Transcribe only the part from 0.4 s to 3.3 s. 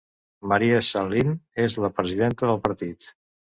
Maria Sahlin és la presidenta del partit.